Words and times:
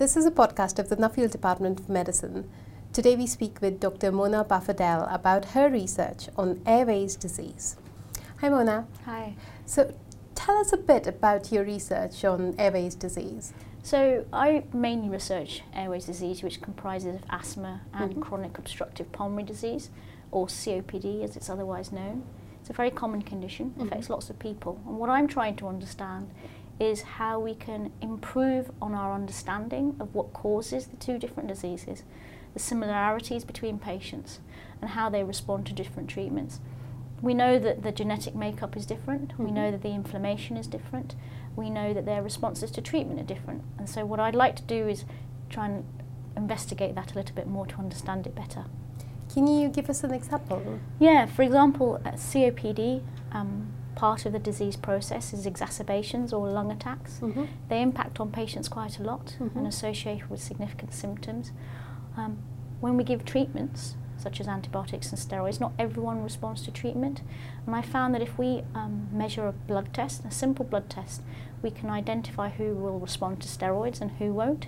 This 0.00 0.16
is 0.16 0.24
a 0.24 0.30
podcast 0.30 0.78
of 0.78 0.88
the 0.88 0.96
Nuffield 0.96 1.30
Department 1.30 1.78
of 1.78 1.90
Medicine. 1.90 2.48
Today 2.90 3.16
we 3.16 3.26
speak 3.26 3.60
with 3.60 3.80
Dr. 3.80 4.10
Mona 4.10 4.46
Bafadhel 4.46 5.06
about 5.14 5.50
her 5.50 5.68
research 5.68 6.30
on 6.38 6.62
airways 6.64 7.16
disease. 7.16 7.76
Hi 8.38 8.48
Mona. 8.48 8.86
Hi. 9.04 9.34
So 9.66 9.92
tell 10.34 10.56
us 10.56 10.72
a 10.72 10.78
bit 10.78 11.06
about 11.06 11.52
your 11.52 11.64
research 11.64 12.24
on 12.24 12.54
airways 12.58 12.94
disease. 12.94 13.52
So 13.82 14.24
I 14.32 14.64
mainly 14.72 15.10
research 15.10 15.64
airways 15.74 16.06
disease 16.06 16.42
which 16.42 16.62
comprises 16.62 17.16
of 17.16 17.24
asthma 17.28 17.82
and 17.92 18.16
Mhm. 18.16 18.22
chronic 18.22 18.56
obstructive 18.56 19.12
pulmonary 19.12 19.44
disease 19.44 19.90
or 20.30 20.48
COPD 20.48 21.22
as 21.22 21.36
it's 21.36 21.50
otherwise 21.50 21.92
known. 21.92 22.22
It's 22.62 22.70
a 22.70 22.72
very 22.72 22.90
common 22.90 23.20
condition, 23.20 23.74
Mhm. 23.76 23.88
affects 23.88 24.08
lots 24.08 24.30
of 24.30 24.38
people. 24.38 24.80
And 24.86 24.98
what 24.98 25.10
I'm 25.10 25.26
trying 25.28 25.56
to 25.56 25.68
understand 25.68 26.30
is 26.80 27.02
how 27.02 27.38
we 27.38 27.54
can 27.54 27.92
improve 28.00 28.70
on 28.80 28.94
our 28.94 29.12
understanding 29.12 29.94
of 30.00 30.14
what 30.14 30.32
causes 30.32 30.86
the 30.86 30.96
two 30.96 31.18
different 31.18 31.48
diseases, 31.48 32.02
the 32.54 32.58
similarities 32.58 33.44
between 33.44 33.78
patients 33.78 34.40
and 34.80 34.90
how 34.90 35.10
they 35.10 35.22
respond 35.22 35.66
to 35.66 35.74
different 35.74 36.08
treatments. 36.08 36.58
We 37.20 37.34
know 37.34 37.58
that 37.58 37.82
the 37.82 37.92
genetic 37.92 38.34
makeup 38.34 38.76
is 38.78 38.86
different. 38.86 39.38
We 39.38 39.50
Mhm. 39.50 39.52
know 39.52 39.70
that 39.70 39.82
the 39.82 39.90
inflammation 39.90 40.56
is 40.56 40.66
different. 40.66 41.14
We 41.54 41.68
know 41.68 41.92
that 41.92 42.06
their 42.06 42.22
responses 42.22 42.70
to 42.72 42.80
treatment 42.80 43.20
are 43.20 43.24
different. 43.24 43.62
And 43.76 43.86
so, 43.86 44.06
what 44.06 44.18
I'd 44.18 44.34
like 44.34 44.56
to 44.56 44.62
do 44.62 44.88
is 44.88 45.04
try 45.50 45.66
and 45.66 45.84
investigate 46.34 46.94
that 46.94 47.12
a 47.12 47.14
little 47.14 47.36
bit 47.36 47.46
more 47.46 47.66
to 47.66 47.76
understand 47.76 48.26
it 48.26 48.34
better. 48.34 48.64
Can 49.34 49.46
you 49.46 49.68
give 49.68 49.90
us 49.90 50.02
an 50.02 50.12
example? 50.14 50.80
Yeah, 50.98 51.26
for 51.26 51.42
example, 51.42 52.00
COPD, 52.16 53.02
um, 53.32 53.66
part 54.00 54.24
of 54.24 54.32
the 54.32 54.38
disease 54.38 54.76
process 54.76 55.34
is 55.34 55.44
exacerbations 55.44 56.32
or 56.32 56.48
lung 56.48 56.70
attacks. 56.72 57.20
Mhm. 57.20 57.46
They 57.68 57.82
impact 57.82 58.18
on 58.18 58.30
patients 58.30 58.66
quite 58.66 58.98
a 58.98 59.02
lot 59.02 59.36
Mhm. 59.38 59.56
and 59.56 59.66
associated 59.66 60.30
with 60.30 60.40
significant 60.42 60.94
symptoms. 60.94 61.52
Um, 62.16 62.38
when 62.80 62.96
we 62.96 63.04
give 63.04 63.26
treatments, 63.26 63.96
such 64.16 64.40
as 64.40 64.48
antibiotics 64.48 65.10
and 65.12 65.18
steroids, 65.20 65.60
not 65.60 65.72
everyone 65.78 66.22
responds 66.22 66.62
to 66.62 66.70
treatment. 66.70 67.20
And 67.66 67.76
I 67.76 67.82
found 67.82 68.14
that 68.14 68.22
if 68.22 68.38
we 68.38 68.62
um, 68.74 69.08
measure 69.12 69.46
a 69.46 69.52
blood 69.52 69.92
test, 69.92 70.24
a 70.24 70.30
simple 70.30 70.64
blood 70.64 70.88
test, 70.88 71.20
we 71.62 71.70
can 71.70 71.90
identify 71.90 72.48
who 72.48 72.74
will 72.74 72.98
respond 72.98 73.40
to 73.42 73.48
steroids 73.48 74.00
and 74.00 74.10
who 74.12 74.32
won't. 74.32 74.66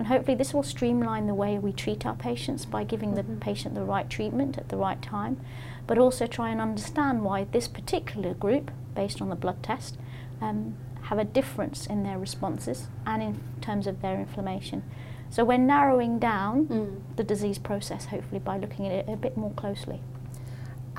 And 0.00 0.06
hopefully, 0.06 0.34
this 0.34 0.54
will 0.54 0.62
streamline 0.62 1.26
the 1.26 1.34
way 1.34 1.58
we 1.58 1.74
treat 1.74 2.06
our 2.06 2.14
patients 2.14 2.64
by 2.64 2.84
giving 2.84 3.12
Mhm. 3.12 3.16
the 3.16 3.22
patient 3.34 3.74
the 3.74 3.84
right 3.84 4.08
treatment 4.08 4.56
at 4.56 4.70
the 4.70 4.78
right 4.78 5.00
time, 5.02 5.36
but 5.86 5.98
also 5.98 6.26
try 6.26 6.48
and 6.48 6.58
understand 6.58 7.22
why 7.22 7.44
this 7.44 7.68
particular 7.68 8.32
group, 8.32 8.70
based 8.94 9.20
on 9.20 9.28
the 9.28 9.36
blood 9.36 9.62
test, 9.62 9.98
um, 10.40 10.72
have 11.02 11.18
a 11.18 11.24
difference 11.26 11.86
in 11.86 12.02
their 12.02 12.18
responses 12.18 12.88
and 13.04 13.22
in 13.22 13.40
terms 13.60 13.86
of 13.86 14.00
their 14.00 14.18
inflammation. 14.18 14.84
So 15.28 15.44
we're 15.44 15.58
narrowing 15.58 16.18
down 16.18 16.64
Mm. 16.68 17.00
the 17.16 17.22
disease 17.22 17.58
process, 17.58 18.06
hopefully, 18.06 18.40
by 18.40 18.56
looking 18.56 18.86
at 18.86 18.92
it 18.92 19.06
a 19.06 19.18
bit 19.18 19.36
more 19.36 19.50
closely. 19.50 20.00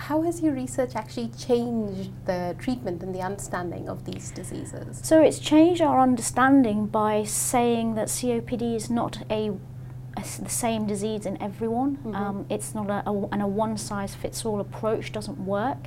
How 0.07 0.23
has 0.23 0.41
your 0.41 0.53
research 0.53 0.95
actually 0.95 1.29
changed 1.37 2.09
the 2.25 2.55
treatment 2.57 3.03
and 3.03 3.13
the 3.13 3.21
understanding 3.21 3.87
of 3.87 4.03
these 4.03 4.31
diseases? 4.31 4.99
So 5.03 5.21
it's 5.21 5.37
changed 5.37 5.79
our 5.79 5.99
understanding 5.99 6.87
by 6.87 7.23
saying 7.23 7.93
that 7.95 8.07
COPD 8.07 8.75
is 8.75 8.89
not 8.89 9.21
a, 9.29 9.51
a 10.17 10.21
the 10.39 10.49
same 10.49 10.87
disease 10.87 11.27
in 11.27 11.39
everyone. 11.39 11.97
Mhm. 11.97 12.15
Um, 12.15 12.45
it's 12.49 12.73
not 12.73 12.89
a, 12.89 13.07
a, 13.07 13.27
and 13.31 13.43
a 13.43 13.47
one 13.47 13.77
size 13.77 14.15
fits 14.15 14.43
all 14.43 14.59
approach 14.59 15.11
doesn't 15.11 15.37
work. 15.37 15.85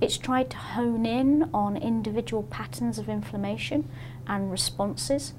It's 0.00 0.16
tried 0.16 0.48
to 0.50 0.56
hone 0.56 1.04
in 1.04 1.50
on 1.52 1.76
individual 1.76 2.44
patterns 2.44 3.00
of 3.00 3.08
inflammation 3.08 3.88
and 4.28 4.48
responses. 4.52 5.34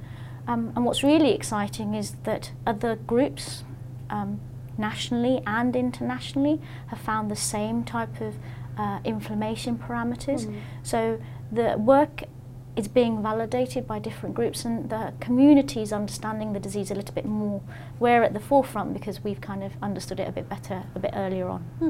Um, 0.50 0.74
and 0.76 0.84
what's 0.84 1.02
really 1.02 1.34
exciting 1.34 1.94
is 1.94 2.16
that 2.24 2.52
other 2.68 2.98
groups, 2.98 3.64
um, 4.10 4.42
nationally 4.78 5.42
and 5.46 5.76
internationally, 5.76 6.62
have 6.88 7.00
found 7.00 7.30
the 7.30 7.36
same 7.36 7.84
type 7.84 8.22
of 8.22 8.36
uh, 8.78 9.00
inflammation 9.04 9.78
parameters. 9.78 10.48
Mhm. 10.48 10.56
So 10.84 11.20
the 11.52 11.78
work 11.78 12.24
is 12.78 12.88
being 12.88 13.22
validated 13.22 13.86
by 13.86 14.00
different 14.00 14.34
groups, 14.34 14.64
and 14.64 14.90
the 14.90 15.14
community 15.20 15.82
is 15.82 15.92
understanding 15.92 16.54
the 16.54 16.60
disease 16.60 16.90
a 16.90 16.96
little 16.96 17.14
bit 17.14 17.26
more. 17.26 17.62
We're 18.00 18.24
at 18.24 18.34
the 18.34 18.40
forefront 18.40 18.94
because 18.94 19.24
we've 19.24 19.42
kind 19.42 19.62
of 19.64 19.74
understood 19.82 20.20
it 20.22 20.28
a 20.28 20.32
bit 20.32 20.48
better 20.48 20.84
a 20.96 21.00
bit 21.00 21.12
earlier 21.14 21.50
on. 21.50 21.62
Hmm. 21.80 21.90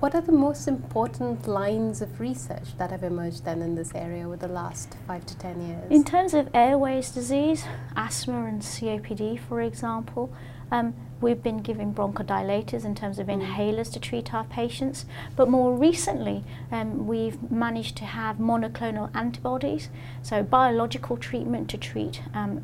What 0.00 0.14
are 0.14 0.20
the 0.20 0.30
most 0.30 0.68
important 0.68 1.48
lines 1.48 2.00
of 2.00 2.20
research 2.20 2.76
that 2.78 2.92
have 2.92 3.02
emerged 3.02 3.44
then 3.44 3.60
in 3.62 3.74
this 3.74 3.92
area 3.96 4.24
over 4.26 4.36
the 4.36 4.46
last 4.46 4.96
five 5.08 5.26
to 5.26 5.36
ten 5.36 5.60
years? 5.60 5.90
In 5.90 6.04
terms 6.04 6.34
of 6.34 6.48
airways 6.54 7.10
disease, 7.10 7.64
asthma 7.96 8.44
and 8.44 8.62
COPD, 8.62 9.40
for 9.40 9.60
example, 9.60 10.32
um, 10.70 10.94
we've 11.20 11.42
been 11.42 11.58
giving 11.62 11.92
bronchodilators 11.92 12.84
in 12.84 12.94
terms 12.94 13.18
of 13.18 13.26
Mm. 13.26 13.42
inhalers 13.42 13.90
to 13.92 13.98
treat 13.98 14.32
our 14.32 14.44
patients. 14.44 15.04
But 15.34 15.50
more 15.50 15.74
recently, 15.74 16.44
um, 16.70 17.08
we've 17.08 17.50
managed 17.50 17.96
to 17.96 18.04
have 18.04 18.36
monoclonal 18.36 19.10
antibodies, 19.16 19.88
so 20.22 20.44
biological 20.44 21.16
treatment 21.16 21.68
to 21.70 21.76
treat 21.76 22.22
um, 22.32 22.62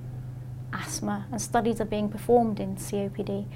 asthma, 0.75 1.27
and 1.31 1.41
studies 1.41 1.81
are 1.81 1.87
being 1.87 2.09
performed 2.09 2.61
in 2.61 2.77
COPD. 2.77 3.47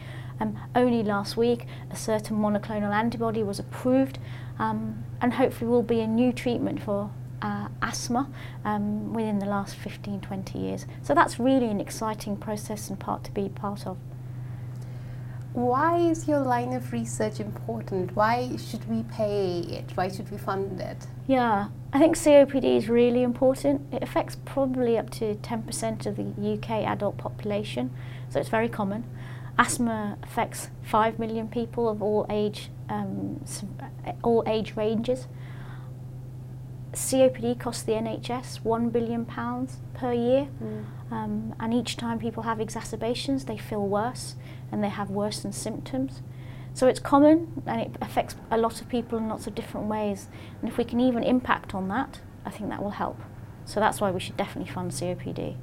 Um, 0.41 0.59
only 0.75 1.03
last 1.03 1.37
week, 1.37 1.67
a 1.91 1.97
certain 1.97 2.39
monoclonal 2.39 2.95
antibody 2.95 3.43
was 3.43 3.59
approved, 3.59 4.19
um, 4.59 5.05
and 5.21 5.34
hopefully 5.34 5.69
will 5.69 5.83
be 5.83 6.01
a 6.01 6.06
new 6.06 6.33
treatment 6.33 6.81
for 6.81 7.11
uh, 7.43 7.69
asthma 7.83 8.29
um, 8.65 9.12
within 9.12 9.39
the 9.39 9.47
last 9.47 9.77
15, 9.77 10.21
20 10.21 10.59
years. 10.59 10.87
So 11.03 11.15
that's 11.15 11.39
really 11.39 11.67
an 11.67 11.81
exciting 11.81 12.37
process 12.37 12.89
and 12.89 12.99
part 12.99 13.25
to 13.25 13.33
be 13.33 13.49
part 13.49 13.87
of. 13.87 13.97
Why 15.54 15.98
is 15.98 16.28
your 16.28 16.41
line 16.41 16.75
of 16.75 16.92
research 16.92 17.41
important? 17.41 18.14
Why 18.14 18.56
should 18.56 18.88
we 18.88 19.03
pay 19.04 19.60
it? 19.60 19.91
Why 19.94 20.09
should 20.09 20.31
we 20.31 20.36
fund 20.36 20.81
it? 20.81 21.06
Yeah, 21.26 21.69
I 21.92 21.98
think 21.98 22.16
COPD 22.16 22.76
is 22.76 22.88
really 22.88 23.22
important. 23.22 23.82
It 23.92 24.03
affects 24.03 24.37
probably 24.44 24.98
up 24.98 25.10
to 25.10 25.37
10% 25.37 26.06
of 26.06 26.16
the 26.16 26.53
UK 26.53 26.70
adult 26.87 27.16
population, 27.16 27.91
so 28.28 28.38
it's 28.38 28.50
very 28.50 28.69
common. 28.69 29.04
Asthma 29.58 30.19
affects 30.22 30.69
5 30.82 31.19
million 31.19 31.48
people 31.48 31.88
of 31.88 32.03
all 32.03 32.26
age, 32.31 32.70
um, 32.88 33.42
all 34.22 34.44
age 34.47 34.76
ranges. 34.76 35.26
COPD 36.93 37.59
costs 37.59 37.82
the 37.82 37.93
NHS 37.93 38.65
1 38.65 38.91
billion 38.91 39.25
pounds 39.25 39.78
per 39.94 40.12
year. 40.12 40.49
Um, 41.10 41.54
and 41.60 41.72
each 41.72 41.97
time 41.97 42.19
people 42.19 42.44
have 42.44 42.60
exacerbations, 42.60 43.44
they 43.44 43.59
feel 43.59 43.87
worse 43.87 44.37
and 44.71 44.82
they 44.82 44.88
have 44.88 45.10
worsened 45.10 45.54
symptoms. 45.54 46.22
So 46.75 46.87
it's 46.87 47.00
common 47.00 47.62
and 47.66 47.81
it 47.81 47.97
affects 48.00 48.37
a 48.50 48.59
lot 48.59 48.81
of 48.81 48.88
people 48.88 49.19
in 49.19 49.28
lots 49.28 49.47
of 49.47 49.54
different 49.54 49.87
ways. 49.88 50.28
And 50.60 50.69
if 50.69 50.78
we 50.78 50.84
can 50.84 51.00
even 51.00 51.22
impact 51.22 51.75
on 51.75 51.88
that, 51.88 52.21
I 52.44 52.50
think 52.50 52.71
that 52.71 52.82
will 52.82 52.91
help. 52.91 53.20
So 53.65 53.81
that's 53.81 54.00
why 54.00 54.10
we 54.10 54.20
should 54.20 54.37
definitely 54.37 54.72
fund 54.72 54.91
COPD. 54.93 55.56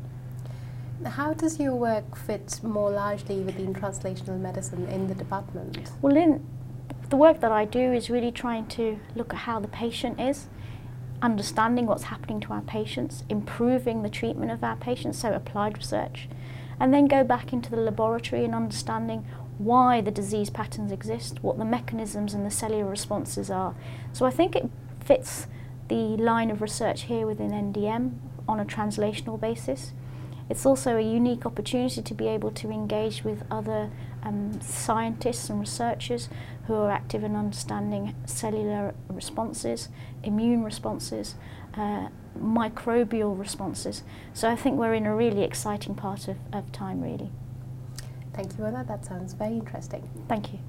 How 1.06 1.34
does 1.34 1.60
your 1.60 1.76
work 1.76 2.16
fit 2.16 2.60
more 2.64 2.90
largely 2.92 3.40
within 3.42 3.74
translational 3.74 4.40
medicine 4.40 4.88
in 4.88 5.08
the 5.08 5.16
department? 5.16 5.92
Well, 6.02 6.16
in 6.16 6.46
the 7.10 7.18
work 7.18 7.40
that 7.42 7.52
I 7.52 7.66
do 7.66 7.94
is 7.94 8.10
really 8.10 8.32
trying 8.32 8.68
to 8.68 9.00
look 9.16 9.34
at 9.34 9.42
how 9.42 9.60
the 9.60 9.68
patient 9.68 10.20
is, 10.20 10.48
understanding 11.22 11.86
what's 11.86 12.04
happening 12.04 12.40
to 12.42 12.54
our 12.54 12.62
patients, 12.62 13.24
improving 13.30 14.04
the 14.04 14.10
treatment 14.10 14.52
of 14.52 14.64
our 14.64 14.76
patients, 14.76 15.20
so 15.20 15.34
applied 15.34 15.78
research, 15.78 16.28
and 16.80 16.94
then 16.94 17.08
go 17.08 17.24
back 17.24 17.54
into 17.54 17.72
the 17.72 17.78
laboratory 17.78 18.44
and 18.44 18.54
understanding 18.54 19.26
why 19.58 20.02
the 20.02 20.12
disease 20.12 20.50
patterns 20.50 20.92
exist, 20.92 21.42
what 21.42 21.58
the 21.58 21.66
mechanisms 21.66 22.34
and 22.34 22.46
the 22.46 22.52
cellular 22.52 22.90
responses 22.90 23.50
are. 23.50 23.76
So 24.12 24.26
I 24.26 24.32
think 24.32 24.56
it 24.56 24.70
fits 25.04 25.48
the 25.88 26.18
line 26.18 26.52
of 26.52 26.62
research 26.62 27.04
here 27.04 27.26
within 27.26 27.52
NDM 27.52 28.16
on 28.48 28.60
a 28.60 28.66
translational 28.66 29.40
basis. 29.40 29.94
It's 30.50 30.66
also 30.66 30.98
a 30.98 31.02
unique 31.02 31.46
opportunity 31.46 32.02
to 32.02 32.14
be 32.14 32.28
able 32.28 32.52
to 32.52 32.70
engage 32.70 33.24
with 33.24 33.44
other 33.50 33.90
um, 34.26 34.60
scientists 34.62 35.50
and 35.50 35.60
researchers 35.60 36.30
who 36.68 36.74
are 36.74 36.92
active 36.92 37.24
in 37.24 37.36
understanding 37.36 38.16
cellular 38.26 38.94
responses, 39.08 39.90
immune 40.24 40.64
responses, 40.64 41.36
uh, 41.76 42.08
microbial 42.38 43.38
responses. 43.38 44.04
So 44.34 44.50
I 44.50 44.56
think 44.56 44.78
we're 44.78 44.96
in 44.96 45.06
a 45.06 45.16
really 45.16 45.44
exciting 45.44 45.96
part 45.96 46.28
of, 46.28 46.38
of 46.52 46.72
time, 46.72 47.02
really. 47.02 47.30
Thank 48.34 48.58
you, 48.58 48.66
Anna. 48.66 48.84
That 48.84 49.06
sounds 49.06 49.34
very 49.34 49.54
interesting. 49.54 50.10
Thank 50.28 50.52
you. 50.52 50.60